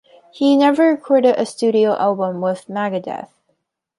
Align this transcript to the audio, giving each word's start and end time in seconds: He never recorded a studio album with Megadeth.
He 0.31 0.57
never 0.57 0.87
recorded 0.89 1.35
a 1.37 1.45
studio 1.45 1.95
album 1.95 2.41
with 2.41 2.65
Megadeth. 2.67 3.29